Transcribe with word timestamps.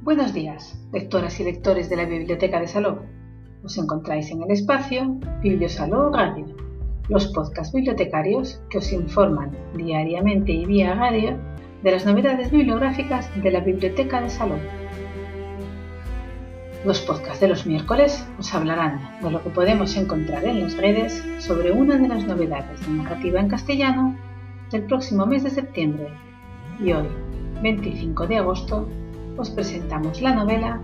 Buenos 0.00 0.32
días, 0.32 0.78
lectoras 0.92 1.40
y 1.40 1.44
lectores 1.44 1.90
de 1.90 1.96
la 1.96 2.04
Biblioteca 2.04 2.60
de 2.60 2.68
Saló. 2.68 3.02
Os 3.64 3.76
encontráis 3.78 4.30
en 4.30 4.42
el 4.42 4.52
espacio 4.52 5.18
Bibliosaló 5.42 6.10
Radio, 6.10 6.46
los 7.08 7.26
podcasts 7.26 7.74
bibliotecarios 7.74 8.62
que 8.70 8.78
os 8.78 8.92
informan 8.92 9.50
diariamente 9.74 10.52
y 10.52 10.66
vía 10.66 10.94
radio 10.94 11.36
de 11.82 11.90
las 11.90 12.06
novedades 12.06 12.52
bibliográficas 12.52 13.28
de 13.42 13.50
la 13.50 13.58
Biblioteca 13.58 14.20
de 14.20 14.30
Salón. 14.30 14.60
Los 16.84 17.00
podcasts 17.00 17.40
de 17.40 17.48
los 17.48 17.66
miércoles 17.66 18.24
os 18.38 18.54
hablarán 18.54 19.18
de 19.20 19.32
lo 19.32 19.42
que 19.42 19.50
podemos 19.50 19.96
encontrar 19.96 20.44
en 20.44 20.60
las 20.60 20.76
redes 20.76 21.24
sobre 21.38 21.72
una 21.72 21.98
de 21.98 22.06
las 22.06 22.24
novedades 22.24 22.80
de 22.86 22.92
narrativa 22.92 23.40
en 23.40 23.48
castellano 23.48 24.16
del 24.70 24.84
próximo 24.84 25.26
mes 25.26 25.42
de 25.42 25.50
septiembre. 25.50 26.06
Y 26.78 26.92
hoy, 26.92 27.08
25 27.62 28.28
de 28.28 28.38
agosto, 28.38 28.88
os 29.38 29.50
presentamos 29.50 30.20
la 30.20 30.34
novela 30.34 30.80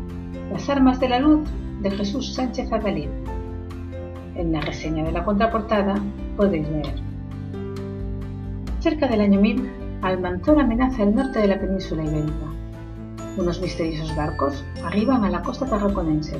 Las 0.52 0.70
armas 0.70 1.00
de 1.00 1.08
la 1.08 1.18
luz 1.18 1.40
de 1.82 1.90
Jesús 1.90 2.34
Sánchez 2.34 2.72
Adalid. 2.72 3.08
En 4.36 4.52
la 4.52 4.60
reseña 4.60 5.02
de 5.02 5.10
la 5.10 5.24
contraportada 5.24 5.96
podéis 6.36 6.68
leer. 6.68 6.94
Cerca 8.78 9.08
del 9.08 9.22
año 9.22 9.40
1000, 9.40 9.70
Almanzor 10.02 10.60
amenaza 10.60 11.02
el 11.02 11.16
norte 11.16 11.40
de 11.40 11.48
la 11.48 11.58
península 11.58 12.04
ibérica. 12.04 12.46
Unos 13.36 13.60
misteriosos 13.60 14.14
barcos 14.14 14.64
arriban 14.84 15.24
a 15.24 15.30
la 15.30 15.42
costa 15.42 15.66
tarraconense 15.66 16.36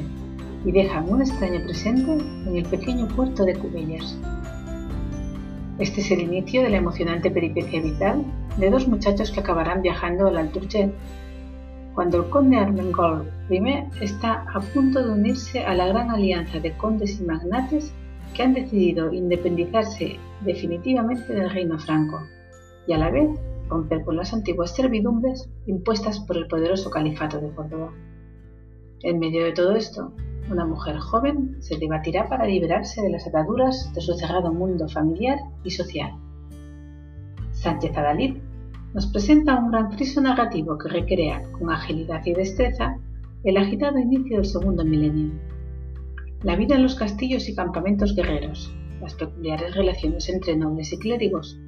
y 0.65 0.71
dejan 0.71 1.11
un 1.11 1.21
extraño 1.21 1.65
presente 1.65 2.13
en 2.13 2.57
el 2.57 2.65
pequeño 2.65 3.09
puerto 3.09 3.45
de 3.45 3.57
Cubellas. 3.57 4.17
Este 5.81 6.01
es 6.01 6.11
el 6.13 6.21
inicio 6.21 6.63
de 6.63 6.71
la 6.71 6.77
emocionante 6.77 7.33
peripecia 7.33 7.83
vital 7.83 8.25
de 8.57 8.71
dos 8.71 8.87
muchachos 8.87 9.33
que 9.33 9.41
acabarán 9.41 9.83
viajando 9.83 10.29
al 10.29 10.37
Alturchet 10.37 10.95
cuando 11.95 12.19
el 12.19 12.31
conde 12.31 12.57
Armengol 12.57 13.31
I 13.51 13.61
está 14.01 14.45
a 14.53 14.61
punto 14.61 15.03
de 15.03 15.13
unirse 15.13 15.65
a 15.65 15.75
la 15.75 15.87
gran 15.87 16.11
alianza 16.11 16.59
de 16.59 16.77
condes 16.77 17.21
y 17.21 17.25
magnates 17.25 17.93
que 18.35 18.43
han 18.43 18.55
decidido 18.55 19.13
independizarse 19.13 20.19
definitivamente 20.41 21.33
del 21.33 21.51
reino 21.51 21.79
franco 21.79 22.21
y 22.87 22.93
a 22.93 22.99
la 22.99 23.11
vez 23.11 23.29
romper 23.69 24.05
con 24.05 24.17
las 24.17 24.33
antiguas 24.33 24.75
servidumbres 24.75 25.49
impuestas 25.67 26.21
por 26.21 26.37
el 26.37 26.49
poderoso 26.49 26.91
califato 26.91 27.41
de 27.41 27.51
Córdoba. 27.51 27.93
En 29.03 29.19
medio 29.19 29.45
de 29.45 29.53
todo 29.53 29.77
esto, 29.77 30.13
una 30.51 30.67
mujer 30.67 30.99
joven 30.99 31.57
se 31.61 31.79
debatirá 31.79 32.29
para 32.29 32.47
liberarse 32.47 33.03
de 33.03 33.11
las 33.11 33.27
ataduras 33.27 33.93
de 33.95 34.01
su 34.01 34.15
cerrado 34.15 34.53
mundo 34.53 34.89
familiar 34.89 35.39
y 35.63 35.71
social. 35.71 36.13
Sánchez 37.53 37.97
Adalid 37.97 38.37
nos 38.95 39.09
presenta 39.09 39.57
un 39.57 39.73
gran 39.73 39.91
friso 39.91 40.21
narrativo 40.21 40.79
que 40.79 40.89
recrea 40.89 41.43
con 41.51 41.69
agilidad 41.69 42.25
y 42.25 42.33
destreza 42.33 42.97
el 43.43 43.57
agitado 43.57 43.99
inicio 43.99 44.37
del 44.37 44.47
segundo 44.47 44.85
milenio. 44.85 45.33
La 46.45 46.55
vida 46.55 46.77
en 46.77 46.85
los 46.85 46.95
castillos 46.95 47.49
y 47.49 47.57
campamentos 47.57 48.15
guerreros, 48.15 48.73
las 49.01 49.15
peculiares 49.15 49.75
relaciones 49.75 50.29
entre 50.29 50.57
nobles 50.57 50.93
y 50.93 50.99
clérigos, 50.99 51.59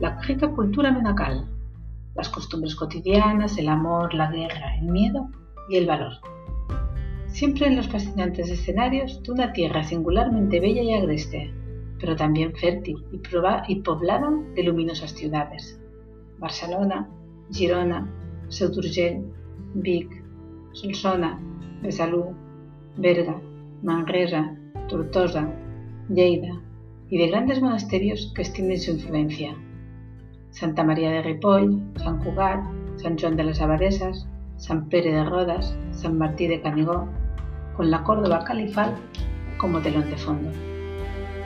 la 0.00 0.20
rica 0.20 0.50
cultura 0.50 0.92
menacal, 0.92 1.48
las 2.14 2.28
costumbres 2.28 2.76
cotidianas, 2.76 3.56
el 3.56 3.68
amor, 3.68 4.12
la 4.12 4.30
guerra, 4.30 4.76
el 4.76 4.92
miedo 4.92 5.30
y 5.70 5.76
el 5.78 5.86
valor. 5.86 6.12
Siempre 7.28 7.68
en 7.68 7.76
los 7.76 7.88
fascinantes 7.88 8.50
escenarios 8.50 9.22
de 9.22 9.32
una 9.32 9.54
tierra 9.54 9.82
singularmente 9.82 10.60
bella 10.60 10.82
y 10.82 10.92
agreste, 10.92 11.54
pero 11.98 12.16
también 12.16 12.54
fértil 12.54 13.02
y, 13.12 13.76
poblada 13.76 14.30
de 14.54 14.62
luminosas 14.62 15.12
ciudades. 15.12 15.79
Barcelona, 16.40 17.08
Girona, 17.52 18.08
Sauturgell, 18.48 19.22
Vic, 19.74 20.08
Solsona, 20.72 21.38
Besalú, 21.82 22.34
Berga, 22.96 23.40
Manresa, 23.82 24.56
Tortosa, 24.88 25.48
Lleida 26.08 26.60
y 27.08 27.18
de 27.18 27.28
grandes 27.28 27.60
monasterios 27.60 28.32
que 28.34 28.42
extienden 28.42 28.80
su 28.80 28.92
influencia. 28.92 29.54
Santa 30.50 30.82
María 30.82 31.10
de 31.10 31.22
Ripoll, 31.22 31.80
San 31.96 32.18
Cugat, 32.24 32.64
San 32.96 33.18
Juan 33.18 33.36
de 33.36 33.44
las 33.44 33.60
Abadesas, 33.60 34.26
San 34.56 34.88
Pere 34.88 35.12
de 35.12 35.24
Rodas, 35.24 35.76
San 35.92 36.18
Martí 36.18 36.46
de 36.46 36.60
Canigó, 36.60 37.08
con 37.76 37.90
la 37.90 38.02
Córdoba 38.02 38.44
califal 38.44 38.94
como 39.58 39.80
telón 39.80 40.10
de 40.10 40.16
fondo. 40.16 40.50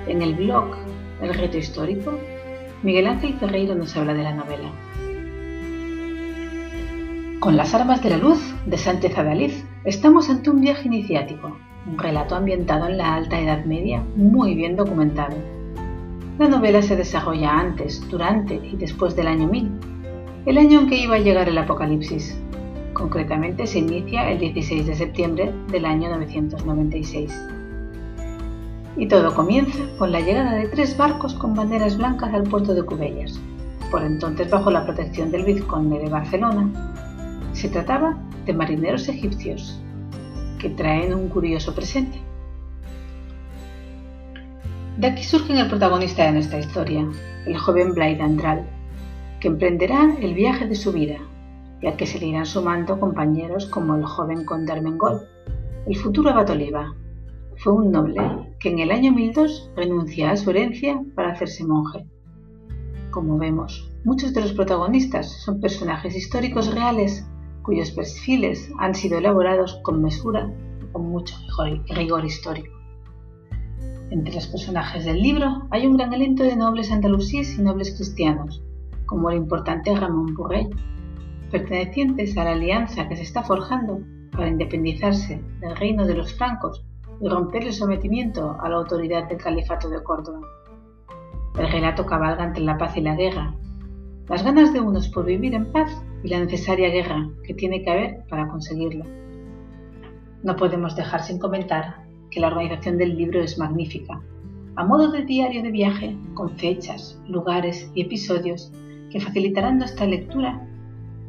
En 0.07 0.23
el 0.23 0.35
blog 0.35 0.67
El 1.21 1.33
reto 1.33 1.59
histórico 1.59 2.19
Miguel 2.85 3.07
Ángel 3.07 3.33
Ferreiro 3.41 3.75
nos 3.75 3.97
habla 3.97 4.13
de 4.13 4.23
la 4.23 4.35
novela. 4.35 4.69
Con 7.41 7.57
las 7.57 7.73
armas 7.73 8.03
de 8.03 8.11
la 8.11 8.19
luz 8.19 8.39
de 8.67 8.77
Sánchez 8.77 9.17
Adalid 9.17 9.53
estamos 9.85 10.29
ante 10.29 10.51
un 10.51 10.61
viaje 10.61 10.89
iniciático, 10.89 11.57
un 11.87 11.99
relato 11.99 12.35
ambientado 12.35 12.87
en 12.89 12.99
la 12.99 13.15
Alta 13.15 13.41
Edad 13.41 13.65
Media 13.65 14.05
muy 14.17 14.55
bien 14.55 14.77
documentado. 14.77 15.35
La 16.39 16.47
novela 16.47 16.83
se 16.83 16.95
desarrolla 16.95 17.59
antes, 17.59 18.07
durante 18.11 18.57
y 18.57 18.77
después 18.77 19.17
del 19.17 19.29
año 19.29 19.49
1000, 19.49 19.71
el 20.45 20.59
año 20.59 20.81
en 20.81 20.87
que 20.87 20.99
iba 20.99 21.15
a 21.15 21.21
llegar 21.21 21.49
el 21.49 21.57
apocalipsis. 21.57 22.39
Concretamente 22.93 23.67
se 23.67 23.79
inicia 23.79 24.31
el 24.31 24.41
16 24.41 24.87
de 24.87 24.95
septiembre 24.95 25.55
del 25.73 25.87
año 25.87 26.11
996 26.11 27.64
y 28.97 29.09
todo 29.09 29.35
comienza 29.35 29.79
con 29.99 30.13
la 30.13 30.21
llegada 30.21 30.55
de 30.55 30.69
tres 30.69 30.97
barcos 30.97 31.35
con 31.35 31.55
banderas 31.55 31.97
blancas 31.97 32.33
al 32.33 32.45
puerto 32.45 32.75
de 32.75 32.83
Cubellas, 32.83 33.41
por 33.91 34.03
entonces 34.03 34.51
bajo 34.51 34.71
la 34.71 34.85
protección 34.85 35.31
del 35.31 35.45
vizconde 35.45 35.99
de 35.99 36.09
Barcelona. 36.09 36.71
Se 37.53 37.69
trataba 37.69 38.17
de 38.47 38.53
marineros 38.53 39.09
egipcios, 39.09 39.81
que 40.59 40.71
traen 40.71 41.15
un 41.15 41.29
curioso 41.29 41.75
presente. 41.75 42.21
De 44.97 45.09
aquí 45.09 45.25
surge 45.25 45.59
el 45.59 45.69
protagonista 45.69 46.25
de 46.25 46.33
nuestra 46.33 46.61
historia, 46.61 47.05
el 47.47 47.59
joven 47.59 47.95
Blade 47.95 48.23
Andral, 48.23 48.65
que 49.41 49.49
emprenderá 49.49 50.15
el 50.21 50.35
viaje 50.35 50.69
de 50.69 50.77
su 50.77 50.93
vida, 50.93 51.19
y 51.81 51.87
al 51.89 51.97
que 51.97 52.07
se 52.07 52.21
le 52.21 52.27
irán 52.27 52.47
sumando 52.47 53.01
compañeros 53.01 53.67
como 53.67 53.97
el 53.97 54.05
joven 54.05 54.45
conde 54.45 54.73
Armengol, 54.73 55.27
el 55.87 55.97
futuro 55.97 56.31
abad 56.31 56.49
Oliva, 56.51 56.95
fue 57.57 57.73
un 57.73 57.93
noble 57.93 58.21
que 58.59 58.71
en 58.71 58.79
el 58.79 58.91
año 58.91 59.13
1002 59.13 59.71
renuncia 59.77 60.31
a 60.31 60.37
su 60.37 60.51
herencia 60.51 61.03
para 61.15 61.33
hacerse 61.33 61.65
monje. 61.65 62.07
Como 63.11 63.39
vemos, 63.39 63.91
muchos 64.05 64.35
de 64.35 64.41
los 64.41 64.53
protagonistas 64.53 65.31
son 65.45 65.61
personajes 65.61 66.17
históricos 66.17 66.75
reales 66.75 67.27
cuyos 67.63 67.91
perfiles 67.93 68.71
han 68.79 68.95
sido 68.95 69.19
elaborados 69.19 69.81
con 69.83 70.03
mesura 70.03 70.53
y 70.83 70.93
con 70.93 71.09
mucho 71.09 71.35
rigor 71.89 72.25
histórico. 72.25 72.75
Entre 74.11 74.35
los 74.35 74.47
personajes 74.47 75.05
del 75.05 75.23
libro 75.23 75.67
hay 75.71 75.87
un 75.87 75.97
gran 75.97 76.13
elenco 76.13 76.43
de 76.43 76.57
nobles 76.57 76.93
andalusíes 76.93 77.59
y 77.59 77.63
nobles 77.63 77.95
cristianos, 77.97 78.63
como 79.07 79.31
el 79.31 79.39
importante 79.39 79.95
Ramón 79.95 80.35
Burrell, 80.35 80.71
pertenecientes 81.51 82.37
a 82.37 82.45
la 82.45 82.53
alianza 82.53 83.09
que 83.09 83.17
se 83.17 83.23
está 83.23 83.43
forjando 83.43 84.01
para 84.33 84.49
independizarse 84.49 85.43
del 85.61 85.77
reino 85.77 86.07
de 86.07 86.15
los 86.15 86.35
francos 86.35 86.85
y 87.21 87.29
romper 87.29 87.65
el 87.65 87.73
sometimiento 87.73 88.57
a 88.61 88.69
la 88.69 88.77
autoridad 88.77 89.29
del 89.29 89.39
califato 89.39 89.89
de 89.89 90.03
Córdoba. 90.03 90.41
El 91.59 91.71
relato 91.71 92.05
cabalga 92.05 92.45
entre 92.45 92.65
la 92.65 92.79
paz 92.79 92.97
y 92.97 93.01
la 93.01 93.15
guerra, 93.15 93.55
las 94.29 94.43
ganas 94.43 94.73
de 94.73 94.81
unos 94.81 95.09
por 95.09 95.25
vivir 95.27 95.55
en 95.55 95.71
paz 95.71 95.91
y 96.23 96.29
la 96.29 96.41
necesaria 96.41 96.89
guerra 96.89 97.29
que 97.45 97.55
tiene 97.55 97.83
que 97.83 97.91
haber 97.91 98.25
para 98.29 98.49
conseguirlo. 98.49 99.05
No 100.43 100.57
podemos 100.57 100.97
dejar 100.97 101.23
sin 101.23 101.39
comentar 101.39 102.05
que 102.31 102.41
la 102.41 102.49
organización 102.49 102.99
del 102.99 103.17
libro 103.17 103.41
es 103.43 103.59
magnífica, 103.59 104.21
a 104.77 104.85
modo 104.85 105.13
de 105.13 105.25
diario 105.25 105.63
de 105.63 105.71
viaje, 105.71 106.17
con 106.35 106.51
fechas, 106.51 107.21
lugares 107.29 107.91
y 107.95 108.03
episodios 108.03 108.73
que 109.11 109.21
facilitarán 109.21 109.79
nuestra 109.79 110.07
lectura. 110.07 110.67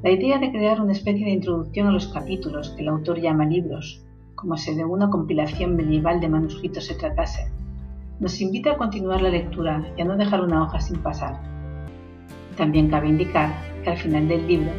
La 0.04 0.12
idea 0.12 0.40
de 0.40 0.52
crear 0.52 0.82
una 0.82 0.94
especie 0.94 1.26
de 1.26 1.32
introducción 1.34 1.88
a 1.88 1.92
los 1.92 2.08
capítulos 2.08 2.72
que 2.72 2.82
el 2.82 2.90
autor 2.90 3.20
llama 3.22 3.46
libros 3.46 4.05
como 4.46 4.58
si 4.58 4.76
de 4.76 4.86
una 4.86 5.10
compilación 5.10 5.76
medieval 5.76 6.20
de 6.20 6.30
manuscritos 6.30 6.86
se 6.86 6.94
tratase. 6.94 7.50
Nos 8.20 8.40
invita 8.42 8.74
a 8.74 8.78
continuar 8.78 9.24
la 9.24 9.30
lectura 9.30 9.84
y 9.98 10.02
a 10.02 10.06
no 10.06 10.16
dejar 10.18 10.42
una 10.42 10.62
hoja 10.62 10.80
sin 10.80 11.00
pasar. 11.00 11.42
También 12.56 12.88
cabe 12.88 13.10
indicar 13.10 13.50
que 13.84 13.90
al 13.90 13.98
final 13.98 14.28
del 14.28 14.46
libro 14.46 14.70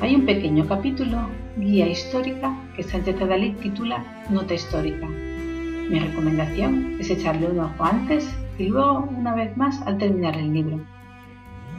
hay 0.00 0.14
un 0.14 0.24
pequeño 0.24 0.68
capítulo, 0.68 1.18
guía 1.56 1.88
histórica, 1.88 2.56
que 2.76 2.84
Sánchez 2.84 3.20
Adalid 3.20 3.56
titula 3.56 4.04
Nota 4.30 4.54
histórica. 4.54 5.08
Mi 5.08 5.98
recomendación 5.98 6.98
es 7.00 7.10
echarle 7.10 7.48
un 7.48 7.58
ojo 7.58 7.84
antes 7.84 8.32
y 8.56 8.66
luego 8.66 9.08
una 9.18 9.34
vez 9.34 9.56
más 9.56 9.84
al 9.84 9.98
terminar 9.98 10.36
el 10.36 10.52
libro. 10.52 10.78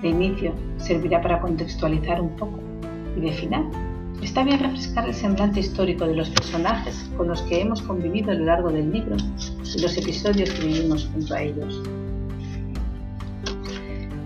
De 0.01 0.09
inicio 0.09 0.53
servirá 0.75 1.21
para 1.21 1.39
contextualizar 1.39 2.19
un 2.19 2.35
poco 2.35 2.59
y 3.15 3.21
de 3.21 3.31
final 3.31 3.71
Está 4.21 4.44
bien 4.44 4.60
refrescar 4.60 5.07
el 5.07 5.13
semblante 5.13 5.62
histórico 5.62 6.06
de 6.06 6.13
los 6.13 6.30
personajes 6.30 7.10
con 7.16 7.30
los 7.30 7.42
que 7.44 7.62
hemos 7.62 7.81
convivido 7.81 8.31
a 8.31 8.33
lo 8.33 8.45
largo 8.45 8.69
del 8.69 8.92
libro 8.92 9.16
y 9.16 9.81
los 9.81 9.98
episodios 9.98 10.50
que 10.51 10.66
vivimos 10.66 11.10
junto 11.13 11.33
a 11.33 11.42
ellos. 11.42 11.81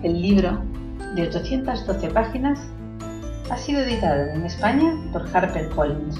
El 0.02 0.20
libro, 0.20 0.60
de 1.16 1.28
812 1.28 2.08
páginas, 2.10 2.60
ha 3.52 3.58
sido 3.58 3.82
editado 3.82 4.32
en 4.32 4.46
España 4.46 4.96
por 5.12 5.28
HarperCollins. 5.32 6.20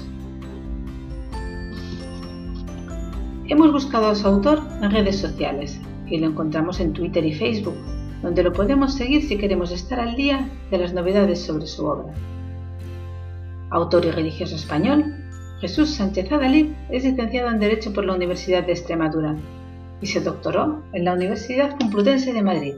Hemos 3.48 3.72
buscado 3.72 4.06
a 4.06 4.14
su 4.14 4.28
autor 4.28 4.62
en 4.82 4.90
redes 4.90 5.18
sociales 5.18 5.80
y 6.06 6.18
lo 6.18 6.28
encontramos 6.28 6.78
en 6.78 6.92
Twitter 6.92 7.24
y 7.26 7.34
Facebook, 7.34 7.76
donde 8.22 8.44
lo 8.44 8.52
podemos 8.52 8.94
seguir 8.94 9.26
si 9.26 9.36
queremos 9.36 9.72
estar 9.72 9.98
al 9.98 10.14
día 10.14 10.48
de 10.70 10.78
las 10.78 10.94
novedades 10.94 11.44
sobre 11.44 11.66
su 11.66 11.84
obra. 11.86 12.14
Autor 13.74 14.04
y 14.04 14.12
religioso 14.12 14.54
español, 14.54 15.04
Jesús 15.60 15.96
Sánchez 15.96 16.30
Adalid 16.30 16.68
es 16.90 17.02
licenciado 17.02 17.50
en 17.50 17.58
Derecho 17.58 17.92
por 17.92 18.04
la 18.04 18.14
Universidad 18.14 18.64
de 18.64 18.70
Extremadura 18.70 19.36
y 20.00 20.06
se 20.06 20.20
doctoró 20.20 20.84
en 20.92 21.04
la 21.04 21.12
Universidad 21.12 21.76
Complutense 21.76 22.32
de 22.32 22.42
Madrid. 22.42 22.74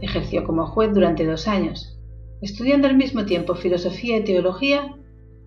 Ejerció 0.00 0.42
como 0.42 0.66
juez 0.66 0.92
durante 0.92 1.24
dos 1.24 1.46
años, 1.46 1.96
estudiando 2.42 2.88
al 2.88 2.96
mismo 2.96 3.26
tiempo 3.26 3.54
filosofía 3.54 4.16
y 4.16 4.24
teología 4.24 4.96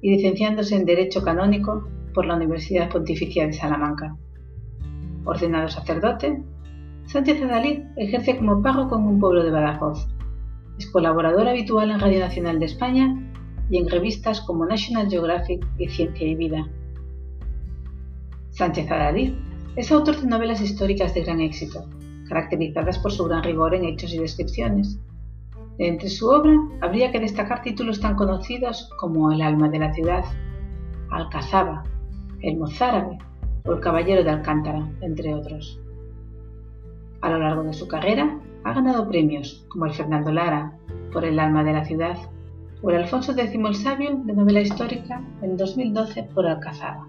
y 0.01 0.15
licenciándose 0.15 0.77
en 0.77 0.85
Derecho 0.85 1.21
Canónico 1.21 1.89
por 2.13 2.25
la 2.25 2.37
Universidad 2.37 2.89
Pontificia 2.89 3.45
de 3.45 3.51
Salamanca. 3.51 4.15
Ordenado 5.25 5.67
sacerdote, 5.67 6.41
Sánchez 7.07 7.43
Adalid 7.43 7.81
ejerce 7.97 8.37
como 8.37 8.61
párroco 8.63 8.95
en 8.95 9.03
un 9.03 9.19
pueblo 9.19 9.43
de 9.43 9.51
Badajoz. 9.51 10.07
Es 10.79 10.89
colaborador 10.89 11.49
habitual 11.49 11.91
en 11.91 11.99
Radio 11.99 12.21
Nacional 12.21 12.57
de 12.57 12.67
España 12.67 13.30
y 13.71 13.77
en 13.77 13.89
revistas 13.89 14.41
como 14.41 14.65
National 14.65 15.09
Geographic 15.09 15.65
y 15.77 15.87
Ciencia 15.87 16.27
y 16.27 16.35
Vida. 16.35 16.67
Sánchez 18.49 18.91
Adalid 18.91 19.33
es 19.77 19.91
autor 19.93 20.17
de 20.17 20.27
novelas 20.27 20.61
históricas 20.61 21.13
de 21.13 21.23
gran 21.23 21.39
éxito, 21.39 21.85
caracterizadas 22.27 22.99
por 22.99 23.13
su 23.13 23.23
gran 23.23 23.43
rigor 23.43 23.73
en 23.73 23.85
hechos 23.85 24.13
y 24.13 24.19
descripciones. 24.19 24.99
entre 25.77 26.09
su 26.09 26.27
obra 26.27 26.53
habría 26.81 27.11
que 27.11 27.21
destacar 27.21 27.61
títulos 27.61 28.01
tan 28.01 28.15
conocidos 28.15 28.89
como 28.99 29.31
El 29.31 29.41
alma 29.41 29.69
de 29.69 29.79
la 29.79 29.93
ciudad, 29.93 30.25
Alcazaba, 31.09 31.83
El 32.41 32.57
mozárabe 32.57 33.17
o 33.65 33.71
El 33.71 33.79
caballero 33.79 34.23
de 34.23 34.31
Alcántara, 34.31 34.85
entre 34.99 35.33
otros. 35.33 35.79
A 37.21 37.29
lo 37.29 37.39
largo 37.39 37.63
de 37.63 37.73
su 37.73 37.87
carrera 37.87 38.37
ha 38.65 38.73
ganado 38.73 39.07
premios 39.07 39.65
como 39.69 39.85
el 39.85 39.93
Fernando 39.93 40.31
Lara 40.31 40.77
por 41.13 41.23
El 41.23 41.39
alma 41.39 41.63
de 41.63 41.73
la 41.73 41.85
ciudad 41.85 42.17
el 42.89 42.95
Alfonso 42.95 43.33
X 43.33 43.53
el 43.53 43.75
Sabio 43.75 44.19
de 44.25 44.33
novela 44.33 44.59
histórica 44.59 45.21
en 45.41 45.55
2012 45.55 46.23
por 46.23 46.47
Alcazaba. 46.47 47.07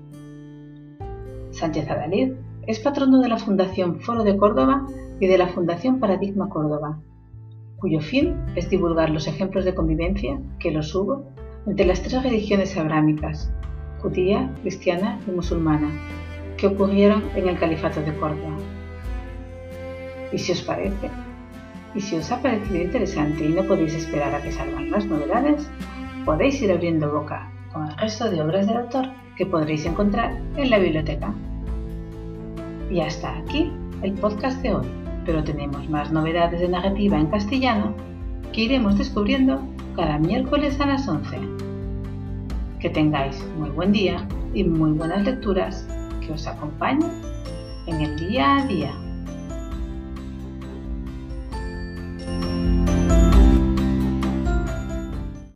Sánchez 1.51 1.89
Adalid 1.89 2.35
es 2.67 2.79
patrono 2.79 3.21
de 3.21 3.29
la 3.29 3.39
Fundación 3.39 4.01
Foro 4.01 4.23
de 4.23 4.37
Córdoba 4.37 4.87
y 5.19 5.27
de 5.27 5.39
la 5.39 5.49
Fundación 5.49 5.99
Paradigma 5.99 6.51
Córdoba, 6.51 7.01
cuyo 7.79 8.01
fin 8.01 8.37
es 8.55 8.69
divulgar 8.69 9.11
los 9.11 9.27
ejemplos 9.27 9.65
de 9.65 9.75
convivencia 9.75 10.39
que 10.59 10.71
los 10.71 10.95
hubo 10.95 11.25
entre 11.67 11.87
las 11.87 12.03
tres 12.03 12.23
religiones 12.23 12.77
abrámicas, 12.77 13.51
judía, 14.01 14.55
cristiana 14.61 15.21
y 15.27 15.31
musulmana, 15.31 15.91
que 16.59 16.67
ocurrieron 16.67 17.23
en 17.35 17.49
el 17.49 17.59
Califato 17.59 18.03
de 18.03 18.15
Córdoba. 18.17 18.59
¿Y 20.33 20.39
si 20.39 20.53
os 20.53 20.63
parece? 20.63 21.11
¿Y 21.94 22.00
si 22.00 22.17
os 22.17 22.33
ha 22.33 22.41
parecido 22.41 22.83
interesante 22.83 23.44
y 23.44 23.49
no 23.50 23.65
podéis 23.65 23.94
esperar 23.94 24.35
a 24.35 24.43
que 24.43 24.53
salgan 24.53 24.91
las 24.91 25.05
novedades? 25.06 25.69
Podéis 26.25 26.61
ir 26.62 26.73
abriendo 26.73 27.12
boca 27.12 27.50
con 27.73 27.89
el 27.89 27.97
resto 27.99 28.31
de 28.31 28.41
obras 28.41 28.67
del 28.67 28.79
autor 28.79 29.06
que 29.37 29.47
podréis 29.47 29.85
encontrar 29.85 30.39
en 30.56 30.71
la 30.71 30.79
biblioteca. 30.79 31.35
Y 32.91 33.00
hasta 33.00 33.37
aquí 33.39 33.71
el 34.03 34.12
podcast 34.15 34.62
de 34.62 34.75
hoy, 34.75 34.87
pero 35.27 35.44
tenemos 35.44 35.89
más 35.89 36.11
novedades 36.12 36.61
de 36.61 36.69
narrativa 36.69 37.19
en 37.19 37.27
castellano 37.27 37.95
que 38.53 38.62
iremos 38.62 38.97
descubriendo 38.97 39.61
cada 39.97 40.19
miércoles 40.19 40.81
a 40.81 40.87
las 40.87 41.06
11. 41.06 41.38
Que 42.81 42.91
tengáis 42.91 43.45
muy 43.59 43.71
buen 43.71 43.93
día 43.93 44.27
y 44.55 44.65
muy 44.65 44.93
buenas 44.93 45.25
lecturas 45.25 45.87
que 46.21 46.33
os 46.33 46.47
acompañen 46.47 47.11
en 47.87 48.00
el 48.00 48.19
día 48.19 48.59
a 48.59 48.67
día. 48.67 49.01